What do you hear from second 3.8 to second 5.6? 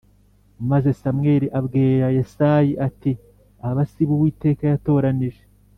si bo Uwiteka yatoranije.”